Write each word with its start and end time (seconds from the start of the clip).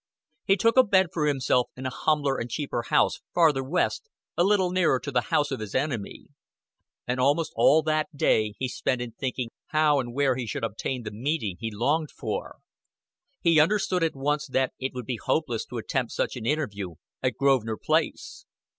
He 0.45 0.57
took 0.57 0.77
a 0.77 0.83
bed 0.83 1.09
for 1.13 1.27
himself 1.27 1.69
in 1.77 1.85
a 1.85 1.91
humbler 1.91 2.39
and 2.39 2.49
cheaper 2.49 2.81
house 2.89 3.21
farther 3.35 3.63
west, 3.63 4.09
a 4.35 4.43
little 4.43 4.71
nearer 4.71 4.99
to 4.99 5.11
the 5.11 5.21
house 5.29 5.51
of 5.51 5.59
his 5.59 5.75
enemy; 5.75 6.25
and 7.05 7.19
almost 7.19 7.53
all 7.55 7.83
that 7.83 8.09
day 8.17 8.55
he 8.57 8.67
spent 8.67 8.99
in 8.99 9.11
thinking 9.11 9.51
how 9.67 9.99
and 9.99 10.15
where 10.15 10.35
he 10.35 10.47
should 10.47 10.63
obtain 10.63 11.03
the 11.03 11.11
meeting 11.11 11.57
he 11.59 11.69
longed 11.69 12.09
for. 12.09 12.57
He 13.41 13.59
understood 13.59 14.01
at 14.03 14.15
once 14.15 14.47
that 14.47 14.73
it 14.79 14.95
would 14.95 15.05
be 15.05 15.19
hopeless 15.23 15.65
to 15.67 15.77
attempt 15.77 16.13
such 16.13 16.35
an 16.35 16.47
interview 16.47 16.95
at 17.21 17.35
Grosvenor 17.37 17.77
Place. 17.77 18.47